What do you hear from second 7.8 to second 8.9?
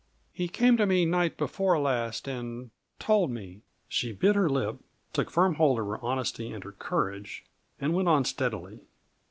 went on steadily.